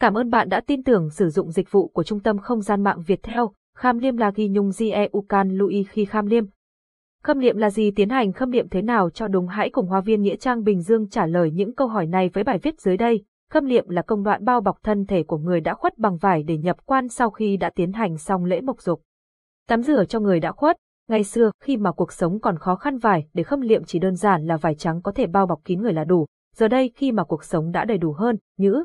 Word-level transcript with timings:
Cảm 0.00 0.14
ơn 0.14 0.30
bạn 0.30 0.48
đã 0.48 0.60
tin 0.60 0.82
tưởng 0.82 1.10
sử 1.10 1.28
dụng 1.28 1.50
dịch 1.50 1.72
vụ 1.72 1.88
của 1.88 2.02
trung 2.02 2.20
tâm 2.20 2.38
không 2.38 2.60
gian 2.60 2.82
mạng 2.82 3.02
Việt 3.06 3.22
Theo. 3.22 3.52
Kham 3.76 3.98
liêm 3.98 4.16
là 4.16 4.30
ghi 4.34 4.48
nhung 4.48 4.70
Gie 4.72 5.08
Can 5.28 5.50
Louis 5.50 5.86
khi 5.88 6.04
kham 6.04 6.26
liêm. 6.26 6.44
Khâm 7.22 7.38
liệm 7.38 7.56
là 7.56 7.70
gì 7.70 7.90
tiến 7.90 8.08
hành 8.08 8.32
khâm 8.32 8.50
liệm 8.50 8.68
thế 8.68 8.82
nào 8.82 9.10
cho 9.10 9.28
đúng 9.28 9.46
hãy 9.46 9.70
cùng 9.70 9.86
Hoa 9.86 10.00
viên 10.00 10.22
Nghĩa 10.22 10.36
Trang 10.36 10.64
Bình 10.64 10.82
Dương 10.82 11.08
trả 11.08 11.26
lời 11.26 11.50
những 11.50 11.74
câu 11.74 11.88
hỏi 11.88 12.06
này 12.06 12.28
với 12.28 12.44
bài 12.44 12.58
viết 12.58 12.80
dưới 12.80 12.96
đây. 12.96 13.24
Khâm 13.50 13.64
liệm 13.64 13.88
là 13.88 14.02
công 14.02 14.22
đoạn 14.22 14.44
bao 14.44 14.60
bọc 14.60 14.82
thân 14.82 15.06
thể 15.06 15.22
của 15.22 15.38
người 15.38 15.60
đã 15.60 15.74
khuất 15.74 15.98
bằng 15.98 16.16
vải 16.16 16.42
để 16.42 16.58
nhập 16.58 16.76
quan 16.86 17.08
sau 17.08 17.30
khi 17.30 17.56
đã 17.56 17.70
tiến 17.70 17.92
hành 17.92 18.18
xong 18.18 18.44
lễ 18.44 18.60
mộc 18.60 18.82
dục. 18.82 19.02
Tắm 19.68 19.82
rửa 19.82 20.04
cho 20.04 20.20
người 20.20 20.40
đã 20.40 20.52
khuất, 20.52 20.76
Ngày 21.08 21.24
xưa, 21.24 21.50
khi 21.60 21.76
mà 21.76 21.92
cuộc 21.92 22.12
sống 22.12 22.40
còn 22.40 22.58
khó 22.58 22.76
khăn 22.76 22.98
vải, 22.98 23.26
để 23.34 23.42
khâm 23.42 23.60
liệm 23.60 23.84
chỉ 23.84 23.98
đơn 23.98 24.14
giản 24.14 24.46
là 24.46 24.56
vải 24.56 24.74
trắng 24.74 25.02
có 25.02 25.12
thể 25.12 25.26
bao 25.26 25.46
bọc 25.46 25.64
kín 25.64 25.82
người 25.82 25.92
là 25.92 26.04
đủ. 26.04 26.26
Giờ 26.56 26.68
đây 26.68 26.92
khi 26.96 27.12
mà 27.12 27.24
cuộc 27.24 27.44
sống 27.44 27.72
đã 27.72 27.84
đầy 27.84 27.98
đủ 27.98 28.12
hơn, 28.12 28.36
nhữ. 28.58 28.84